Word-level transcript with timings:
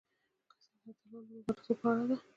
کیسه 0.49 0.75
د 0.83 0.85
اتلانو 0.91 1.23
د 1.29 1.33
مبارزو 1.45 1.73
په 1.79 1.87
اړه 1.91 2.03
ده. 2.09 2.15